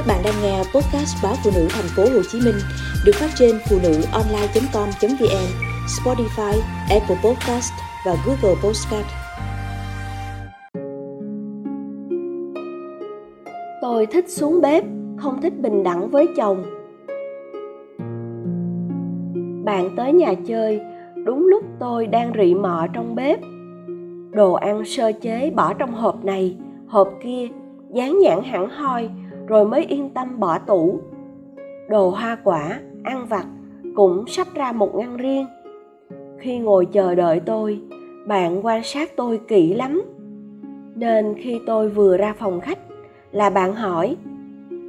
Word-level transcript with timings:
Các 0.00 0.06
bạn 0.06 0.20
đang 0.24 0.34
nghe 0.42 0.58
podcast 0.58 1.22
báo 1.22 1.34
phụ 1.44 1.50
nữ 1.54 1.66
thành 1.70 1.84
phố 1.96 2.02
Hồ 2.02 2.22
Chí 2.30 2.38
Minh 2.44 2.54
được 3.06 3.12
phát 3.14 3.30
trên 3.34 3.56
phụ 3.70 3.76
nữ 3.82 4.02
online.com.vn, 4.12 5.46
Spotify, 5.86 6.60
Apple 6.90 7.16
Podcast 7.24 7.72
và 8.06 8.16
Google 8.26 8.60
Podcast. 8.62 9.06
Tôi 13.82 14.06
thích 14.06 14.24
xuống 14.28 14.60
bếp, 14.60 14.84
không 15.16 15.42
thích 15.42 15.52
bình 15.60 15.82
đẳng 15.82 16.10
với 16.10 16.28
chồng. 16.36 16.62
Bạn 19.64 19.96
tới 19.96 20.12
nhà 20.12 20.34
chơi, 20.46 20.80
đúng 21.24 21.46
lúc 21.46 21.62
tôi 21.80 22.06
đang 22.06 22.32
rị 22.38 22.54
mọ 22.54 22.86
trong 22.94 23.14
bếp. 23.14 23.40
Đồ 24.30 24.52
ăn 24.52 24.84
sơ 24.84 25.12
chế 25.20 25.50
bỏ 25.50 25.74
trong 25.74 25.94
hộp 25.94 26.24
này, 26.24 26.56
hộp 26.86 27.08
kia, 27.22 27.48
dán 27.94 28.18
nhãn 28.18 28.42
hẳn 28.42 28.68
hoi, 28.68 29.10
rồi 29.50 29.64
mới 29.64 29.84
yên 29.84 30.10
tâm 30.10 30.40
bỏ 30.40 30.58
tủ. 30.58 31.00
Đồ 31.88 32.10
hoa 32.10 32.36
quả, 32.44 32.80
ăn 33.04 33.26
vặt 33.26 33.46
cũng 33.94 34.24
sắp 34.26 34.46
ra 34.54 34.72
một 34.72 34.94
ngăn 34.94 35.16
riêng. 35.16 35.46
Khi 36.38 36.58
ngồi 36.58 36.86
chờ 36.86 37.14
đợi 37.14 37.40
tôi, 37.40 37.80
bạn 38.26 38.66
quan 38.66 38.82
sát 38.82 39.16
tôi 39.16 39.40
kỹ 39.48 39.74
lắm. 39.74 40.02
Nên 40.94 41.34
khi 41.38 41.60
tôi 41.66 41.88
vừa 41.88 42.16
ra 42.16 42.34
phòng 42.38 42.60
khách 42.60 42.78
là 43.32 43.50
bạn 43.50 43.74
hỏi, 43.74 44.16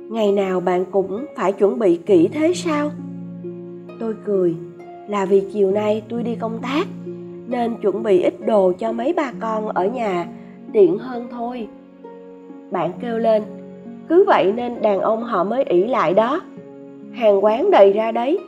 ngày 0.10 0.32
nào 0.32 0.60
bạn 0.60 0.86
cũng 0.92 1.26
phải 1.36 1.52
chuẩn 1.52 1.80
bị 1.80 2.00
kỹ 2.06 2.30
thế 2.34 2.54
sao? 2.56 2.92
Tôi 4.00 4.16
cười, 4.26 4.56
là 5.08 5.26
vì 5.26 5.44
chiều 5.54 5.72
nay 5.72 6.04
tôi 6.10 6.24
đi 6.24 6.36
công 6.36 6.60
tác, 6.62 6.88
nên 7.48 7.76
chuẩn 7.82 8.04
bị 8.04 8.22
ít 8.22 8.34
đồ 8.46 8.74
cho 8.80 8.92
mấy 8.92 9.14
ba 9.14 9.32
con 9.40 9.68
ở 9.68 9.86
nhà 9.86 10.28
tiện 10.74 10.98
hơn 10.98 11.28
thôi. 11.32 11.68
Bạn 12.72 12.92
kêu 13.02 13.18
lên 13.18 13.44
cứ 14.12 14.24
vậy 14.24 14.54
nên 14.56 14.82
đàn 14.82 15.00
ông 15.00 15.24
họ 15.24 15.44
mới 15.44 15.64
ỷ 15.64 15.88
lại 15.88 16.14
đó. 16.14 16.42
Hàng 17.12 17.44
quán 17.44 17.72
đầy 17.72 17.94
ra 17.94 18.12
đấy. 18.12 18.40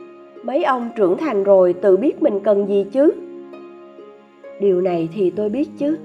Mấy 0.42 0.64
ông 0.64 0.90
trưởng 0.96 1.18
thành 1.18 1.44
rồi 1.44 1.72
tự 1.72 1.96
biết 1.96 2.22
mình 2.22 2.40
cần 2.40 2.68
gì 2.68 2.86
chứ. 2.92 3.12
Điều 4.60 4.80
này 4.80 5.08
thì 5.14 5.30
tôi 5.30 5.48
biết 5.48 5.68
chứ, 5.78 5.98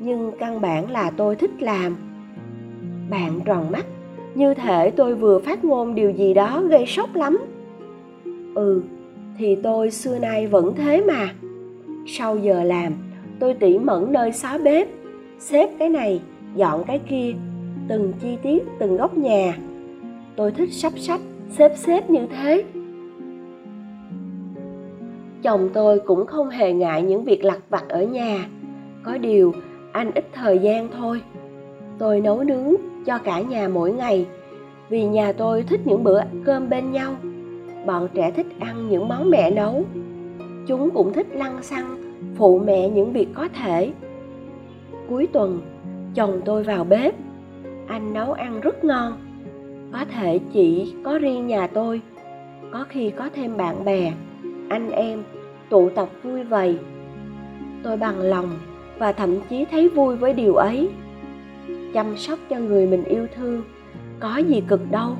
nhưng 0.00 0.32
căn 0.38 0.60
bản 0.60 0.90
là 0.90 1.10
tôi 1.16 1.36
thích 1.36 1.50
làm. 1.62 1.96
Bạn 3.10 3.40
tròn 3.44 3.70
mắt, 3.70 3.86
như 4.34 4.54
thể 4.54 4.90
tôi 4.90 5.14
vừa 5.14 5.38
phát 5.38 5.64
ngôn 5.64 5.94
điều 5.94 6.10
gì 6.10 6.34
đó 6.34 6.62
gây 6.68 6.86
sốc 6.86 7.14
lắm. 7.14 7.38
Ừ 8.54 8.82
thì 9.38 9.56
tôi 9.62 9.90
xưa 9.90 10.18
nay 10.18 10.46
vẫn 10.46 10.74
thế 10.74 11.00
mà. 11.00 11.34
Sau 12.06 12.36
giờ 12.36 12.64
làm, 12.64 12.92
tôi 13.38 13.54
tỉ 13.54 13.78
mẩn 13.78 14.12
nơi 14.12 14.32
xó 14.32 14.58
bếp, 14.58 14.88
xếp 15.38 15.70
cái 15.78 15.88
này, 15.88 16.20
dọn 16.54 16.84
cái 16.84 17.00
kia 17.08 17.34
từng 17.88 18.12
chi 18.22 18.36
tiết, 18.42 18.64
từng 18.78 18.96
góc 18.96 19.18
nhà. 19.18 19.58
Tôi 20.36 20.52
thích 20.52 20.72
sắp 20.72 20.92
sách 20.96 21.20
xếp 21.50 21.72
xếp 21.76 22.10
như 22.10 22.26
thế. 22.26 22.64
Chồng 25.42 25.68
tôi 25.74 26.00
cũng 26.00 26.26
không 26.26 26.50
hề 26.50 26.72
ngại 26.72 27.02
những 27.02 27.24
việc 27.24 27.44
lặt 27.44 27.58
vặt 27.70 27.88
ở 27.88 28.02
nhà. 28.02 28.46
Có 29.02 29.18
điều, 29.18 29.52
anh 29.92 30.10
ít 30.14 30.28
thời 30.32 30.58
gian 30.58 30.88
thôi. 30.88 31.20
Tôi 31.98 32.20
nấu 32.20 32.44
nướng 32.44 32.74
cho 33.06 33.18
cả 33.18 33.40
nhà 33.40 33.68
mỗi 33.68 33.92
ngày, 33.92 34.26
vì 34.88 35.04
nhà 35.04 35.32
tôi 35.32 35.62
thích 35.62 35.80
những 35.84 36.04
bữa 36.04 36.20
cơm 36.44 36.68
bên 36.68 36.92
nhau. 36.92 37.16
Bọn 37.86 38.08
trẻ 38.14 38.30
thích 38.30 38.46
ăn 38.58 38.88
những 38.90 39.08
món 39.08 39.30
mẹ 39.30 39.50
nấu. 39.50 39.84
Chúng 40.66 40.90
cũng 40.90 41.12
thích 41.12 41.26
lăn 41.32 41.62
xăng, 41.62 41.96
phụ 42.36 42.58
mẹ 42.58 42.88
những 42.88 43.12
việc 43.12 43.28
có 43.34 43.48
thể. 43.48 43.92
Cuối 45.08 45.26
tuần, 45.26 45.60
chồng 46.14 46.40
tôi 46.44 46.62
vào 46.62 46.84
bếp 46.84 47.14
anh 47.86 48.12
nấu 48.12 48.32
ăn 48.32 48.60
rất 48.60 48.84
ngon. 48.84 49.12
Có 49.92 50.04
thể 50.14 50.40
chỉ 50.52 50.94
có 51.04 51.18
riêng 51.18 51.46
nhà 51.46 51.66
tôi, 51.66 52.00
có 52.70 52.84
khi 52.88 53.10
có 53.10 53.28
thêm 53.34 53.56
bạn 53.56 53.84
bè, 53.84 54.12
anh 54.68 54.90
em, 54.90 55.22
tụ 55.68 55.90
tập 55.90 56.08
vui 56.22 56.44
vầy. 56.44 56.78
Tôi 57.82 57.96
bằng 57.96 58.20
lòng 58.20 58.50
và 58.98 59.12
thậm 59.12 59.36
chí 59.50 59.64
thấy 59.70 59.88
vui 59.88 60.16
với 60.16 60.32
điều 60.32 60.54
ấy. 60.54 60.88
Chăm 61.94 62.16
sóc 62.16 62.38
cho 62.50 62.58
người 62.58 62.86
mình 62.86 63.04
yêu 63.04 63.26
thương, 63.36 63.62
có 64.20 64.36
gì 64.36 64.62
cực 64.68 64.90
đâu. 64.90 65.10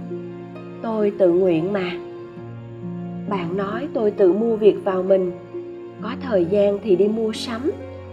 Tôi 0.83 1.13
tự 1.19 1.33
nguyện 1.33 1.73
mà. 1.73 1.91
Bạn 3.29 3.57
nói 3.57 3.89
tôi 3.95 4.11
tự 4.11 4.33
mua 4.33 4.57
việc 4.57 4.77
vào 4.85 5.03
mình. 5.03 5.33
Có 6.03 6.11
thời 6.23 6.45
gian 6.45 6.79
thì 6.85 6.97
đi 6.97 7.09
mua 7.09 7.33
sắm, 7.33 7.71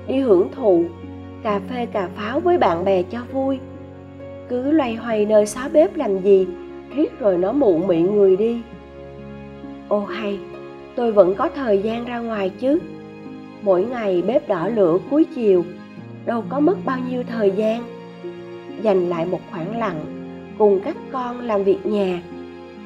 đi 0.07 0.19
hưởng 0.19 0.47
thụ, 0.55 0.83
cà 1.43 1.59
phê 1.69 1.85
cà 1.85 2.09
pháo 2.15 2.39
với 2.39 2.57
bạn 2.57 2.85
bè 2.85 3.03
cho 3.03 3.19
vui 3.33 3.59
cứ 4.51 4.71
loay 4.71 4.95
hoay 4.95 5.25
nơi 5.25 5.45
xó 5.45 5.61
bếp 5.73 5.97
làm 5.97 6.19
gì. 6.19 6.47
Riết 6.95 7.19
rồi 7.19 7.37
nó 7.37 7.51
mụ 7.51 7.77
mị 7.77 8.01
người 8.01 8.37
đi. 8.37 8.61
Ô 9.87 9.99
hay, 9.99 10.39
tôi 10.95 11.11
vẫn 11.11 11.35
có 11.35 11.49
thời 11.55 11.81
gian 11.81 12.05
ra 12.05 12.19
ngoài 12.19 12.49
chứ. 12.49 12.79
Mỗi 13.61 13.85
ngày 13.85 14.21
bếp 14.21 14.47
đỏ 14.47 14.67
lửa 14.67 14.97
cuối 15.09 15.25
chiều, 15.35 15.65
đâu 16.25 16.43
có 16.49 16.59
mất 16.59 16.77
bao 16.85 16.97
nhiêu 17.09 17.23
thời 17.23 17.51
gian. 17.51 17.83
Dành 18.81 19.09
lại 19.09 19.25
một 19.25 19.39
khoảng 19.51 19.77
lặng, 19.77 19.99
cùng 20.57 20.79
các 20.83 20.97
con 21.11 21.39
làm 21.39 21.63
việc 21.63 21.85
nhà. 21.85 22.21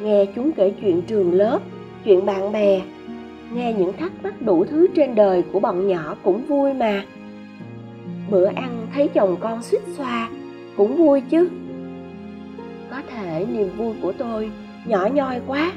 Nghe 0.01 0.25
chúng 0.35 0.51
kể 0.51 0.73
chuyện 0.81 1.01
trường 1.01 1.33
lớp, 1.33 1.59
chuyện 2.03 2.25
bạn 2.25 2.51
bè. 2.51 2.81
Nghe 3.53 3.73
những 3.73 3.93
thắc 3.93 4.11
mắc 4.23 4.41
đủ 4.41 4.65
thứ 4.65 4.87
trên 4.95 5.15
đời 5.15 5.43
của 5.53 5.59
bọn 5.59 5.87
nhỏ 5.87 6.15
cũng 6.23 6.45
vui 6.45 6.73
mà. 6.73 7.03
Bữa 8.31 8.45
ăn 8.45 8.87
thấy 8.93 9.07
chồng 9.07 9.37
con 9.39 9.63
suýt 9.63 9.81
xoa 9.97 10.29
cũng 10.77 10.97
vui 10.97 11.21
chứ. 11.21 11.49
Có 12.91 13.01
thể 13.09 13.45
niềm 13.51 13.69
vui 13.77 13.93
của 14.01 14.11
tôi 14.17 14.51
nhỏ 14.85 15.09
nhoi 15.13 15.41
quá, 15.47 15.71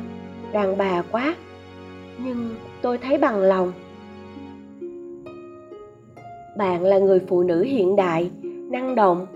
đàn 0.53 0.79
bà 0.79 1.03
quá, 1.13 1.35
nhưng 2.25 2.55
tôi 2.83 2.99
thấy 2.99 3.19
bằng 3.19 3.41
lòng. 3.41 3.73
Bạn 6.57 6.85
là 6.85 6.99
người 6.99 7.21
phụ 7.29 7.43
nữ 7.43 7.63
hiện 7.63 7.97
đại, 7.97 8.31
năng 8.43 8.95
động, 8.95 9.27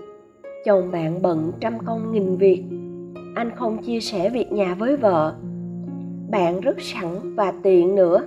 chồng 0.65 0.91
bạn 0.91 1.21
bận 1.21 1.51
trăm 1.59 1.79
công 1.85 2.11
nghìn 2.11 2.35
việc. 2.35 2.63
Anh 3.35 3.51
không 3.55 3.77
chia 3.83 3.99
sẻ 3.99 4.29
việc 4.29 4.51
nhà 4.51 4.75
với 4.79 4.97
vợ. 4.97 5.35
Bạn 6.31 6.61
rất 6.61 6.81
sẵn 6.81 7.35
và 7.35 7.53
tiện 7.63 7.95
nữa, 7.95 8.23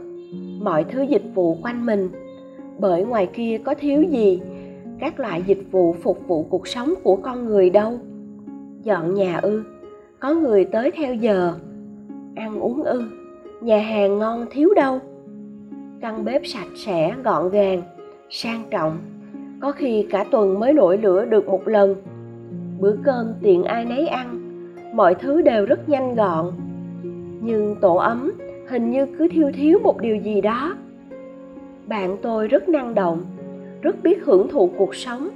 mọi 0.61 0.85
thứ 0.85 1.03
dịch 1.03 1.25
vụ 1.35 1.59
quanh 1.63 1.87
mình. 1.87 2.09
Bởi 2.79 3.05
ngoài 3.05 3.29
kia 3.33 3.59
có 3.65 3.75
thiếu 3.75 4.03
gì 4.03 4.41
các 4.99 5.21
loại 5.21 5.43
dịch 5.47 5.63
vụ 5.71 5.93
phục 6.03 6.29
vụ 6.29 6.47
cuộc 6.51 6.69
sống 6.69 6.95
của 7.03 7.17
con 7.17 7.45
người 7.45 7.71
đâu. 7.71 7.99
Dọn 8.83 9.15
nhà 9.15 9.39
ư, 9.43 9.63
có 10.21 10.35
người 10.35 10.65
tới 10.65 10.91
theo 10.91 11.15
giờ. 11.15 11.53
Ăn 12.35 12.61
uống 12.61 12.83
ư, 12.83 13.03
nhà 13.61 13.79
hàng 13.79 14.19
ngon 14.19 14.47
thiếu 14.51 14.75
đâu. 14.75 14.99
Căn 16.01 16.25
bếp 16.25 16.47
sạch 16.47 16.69
sẽ, 16.77 17.15
gọn 17.25 17.51
gàng, 17.51 17.83
sang 18.31 18.63
trọng. 18.71 18.99
Có 19.61 19.73
khi 19.73 20.07
cả 20.11 20.25
tuần 20.31 20.61
mới 20.61 20.73
nổi 20.73 20.99
lửa 20.99 21.25
được 21.25 21.49
một 21.49 21.69
lần. 21.69 21.95
Bữa 22.81 22.97
cơm 23.05 23.33
tiện 23.43 23.65
ai 23.65 23.85
nấy 23.85 24.07
ăn, 24.07 24.41
mọi 24.93 25.15
thứ 25.15 25.43
đều 25.43 25.67
rất 25.67 25.89
nhanh 25.89 26.15
gọn. 26.15 26.53
Nhưng 27.43 27.77
tổ 27.81 27.97
ấm 27.97 28.33
hình 28.69 28.91
như 28.91 29.07
cứ 29.19 29.29
thiếu 29.29 29.51
thiếu 29.55 29.79
một 29.83 30.01
điều 30.01 30.17
gì 30.17 30.41
đó. 30.41 30.77
Bạn 31.87 32.17
tôi 32.23 32.49
rất 32.49 32.69
năng 32.69 32.95
động 32.95 33.25
rất 33.87 34.03
biết 34.03 34.25
hưởng 34.25 34.49
thụ 34.49 34.71
cuộc 34.77 34.95
sống 34.95 35.29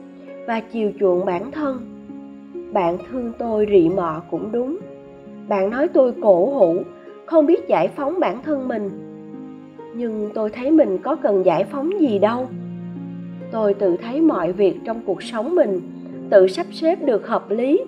và 0.47 0.61
chiều 0.61 0.93
chuộng 1.01 1.25
bản 1.25 1.51
thân. 1.51 1.79
Bạn 2.73 2.99
thương 3.11 3.33
tôi 3.39 3.67
rị 3.71 3.89
mọ 3.89 4.23
cũng 4.31 4.53
đúng. 4.53 4.79
Bạn 5.49 5.71
nói 5.71 5.89
tôi 5.89 6.13
cổ 6.23 6.47
hủ, 6.47 6.77
không 7.27 7.47
biết 7.47 7.69
giải 7.69 7.89
phóng 7.89 8.21
bản 8.21 8.43
thân 8.43 8.69
mình. 8.69 8.91
Nhưng 9.95 10.31
tôi 10.35 10.51
thấy 10.51 10.71
mình 10.71 10.99
có 10.99 11.17
cần 11.17 11.45
giải 11.45 11.65
phóng 11.65 12.01
gì 12.01 12.19
đâu. 12.19 12.49
Tôi 13.53 13.75
tự 13.75 13.97
thấy 13.97 14.21
mọi 14.21 14.53
việc 14.53 14.77
trong 14.85 15.01
cuộc 15.07 15.23
sống 15.23 15.55
mình 15.55 15.81
tự 16.31 16.49
sắp 16.49 16.67
xếp 16.71 17.05
được 17.05 17.27
hợp 17.27 17.51
lý. 17.51 17.81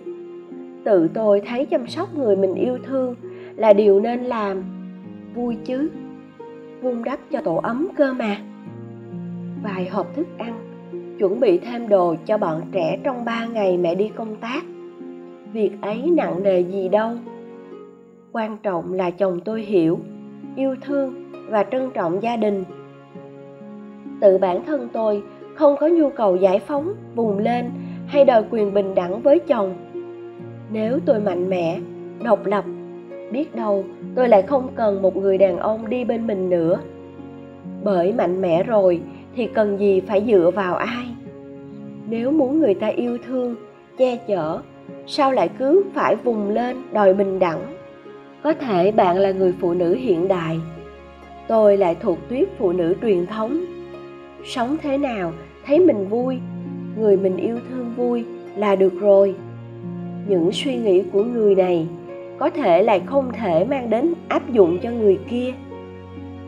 Tự 0.85 1.09
tôi 1.15 1.43
thấy 1.47 1.67
chăm 1.67 1.87
sóc 1.87 2.19
người 2.19 2.37
mình 2.37 2.55
yêu 2.55 2.79
thương 2.87 3.15
là 3.57 3.73
điều 3.73 4.01
nên 4.01 4.21
làm. 4.21 4.63
Vui 5.35 5.57
chứ, 5.65 5.91
vun 6.83 7.05
đắp 7.05 7.19
cho 7.31 7.41
tổ 7.41 7.57
ấm 7.57 7.89
cơ 7.97 8.13
mà 8.13 8.37
vài 9.63 9.89
hộp 9.89 10.15
thức 10.17 10.27
ăn, 10.39 10.55
chuẩn 11.19 11.41
bị 11.41 11.59
thêm 11.59 11.89
đồ 11.89 12.15
cho 12.27 12.39
bọn 12.39 12.63
trẻ 12.73 12.99
trong 13.03 13.25
ba 13.25 13.47
ngày 13.47 13.77
mẹ 13.77 13.95
đi 13.95 14.11
công 14.15 14.37
tác. 14.37 14.65
Việc 15.53 15.71
ấy 15.81 16.11
nặng 16.11 16.43
nề 16.43 16.61
gì 16.61 16.89
đâu. 16.89 17.11
Quan 18.33 18.57
trọng 18.63 18.93
là 18.93 19.11
chồng 19.11 19.41
tôi 19.45 19.63
hiểu, 19.63 19.99
yêu 20.57 20.77
thương 20.81 21.33
và 21.49 21.65
trân 21.71 21.91
trọng 21.95 22.23
gia 22.23 22.37
đình. 22.37 22.65
Tự 24.21 24.39
bản 24.39 24.65
thân 24.65 24.89
tôi 24.93 25.23
không 25.55 25.77
có 25.81 25.89
nhu 25.89 26.11
cầu 26.11 26.37
giải 26.37 26.59
phóng, 26.59 26.95
vùng 27.15 27.39
lên 27.39 27.71
hay 28.07 28.25
đòi 28.25 28.45
quyền 28.51 28.75
bình 28.75 28.95
đẳng 28.95 29.23
với 29.23 29.39
chồng. 29.39 29.75
Nếu 30.73 30.99
tôi 31.07 31.21
mạnh 31.21 31.51
mẽ, 31.51 31.79
độc 32.25 32.47
lập, 32.47 32.65
biết 33.33 33.55
đâu 33.55 33.85
tôi 34.15 34.29
lại 34.29 34.43
không 34.43 34.69
cần 34.75 35.03
một 35.03 35.17
người 35.17 35.39
đàn 35.39 35.59
ông 35.59 35.89
đi 35.89 36.05
bên 36.05 36.27
mình 36.27 36.51
nữa. 36.51 36.81
Bởi 37.85 38.13
mạnh 38.13 38.41
mẽ 38.41 38.63
rồi 38.63 39.01
thì 39.37 39.47
cần 39.47 39.81
gì 39.81 40.01
phải 40.01 40.25
dựa 40.27 40.51
vào 40.55 40.77
ai? 40.77 41.07
Nếu 42.09 42.31
muốn 42.31 42.61
người 42.61 42.75
ta 42.75 42.87
yêu 42.87 43.19
thương, 43.27 43.55
che 43.99 44.17
chở, 44.29 44.61
sao 45.07 45.33
lại 45.33 45.51
cứ 45.59 45.85
phải 45.95 46.17
vùng 46.17 46.49
lên 46.49 46.77
đòi 46.93 47.15
bình 47.15 47.39
đẳng? 47.39 47.77
Có 48.43 48.53
thể 48.53 48.93
bạn 48.93 49.17
là 49.17 49.31
người 49.31 49.55
phụ 49.61 49.75
nữ 49.75 49.95
hiện 49.95 50.29
đại, 50.29 50.61
tôi 51.49 51.77
lại 51.77 51.97
thuộc 52.01 52.19
tuyết 52.29 52.49
phụ 52.59 52.73
nữ 52.73 52.95
truyền 53.03 53.27
thống. 53.27 53.65
Sống 54.45 54.77
thế 54.83 54.99
nào, 54.99 55.33
thấy 55.67 55.81
mình 55.81 56.09
vui, 56.09 56.39
người 56.99 57.17
mình 57.17 57.37
yêu 57.37 57.59
thương 57.71 57.93
vui 57.97 58.25
là 58.57 58.77
được 58.77 59.01
rồi. 59.01 59.35
Những 60.29 60.53
suy 60.53 60.77
nghĩ 60.77 61.03
của 61.13 61.25
người 61.25 61.55
này 61.55 61.87
có 62.39 62.51
thể 62.51 62.83
lại 62.83 63.03
không 63.07 63.33
thể 63.33 63.65
mang 63.65 63.91
đến 63.91 64.15
áp 64.29 64.53
dụng 64.53 64.79
cho 64.83 64.91
người 64.91 65.19
kia. 65.31 65.53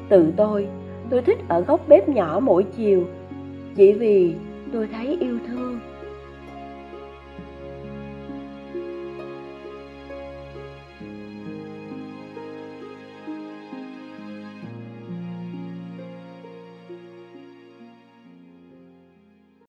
Tự 0.09 0.33
tôi 0.37 0.67
tôi 1.11 1.23
thích 1.23 1.39
ở 1.49 1.61
góc 1.61 1.89
bếp 1.89 2.09
nhỏ 2.09 2.41
mỗi 2.43 2.65
chiều. 2.77 3.05
Chỉ 3.77 3.93
vì 3.93 4.35
tôi 4.73 4.89
thấy 4.93 5.17
yêu 5.21 5.39
thương. 5.49 5.64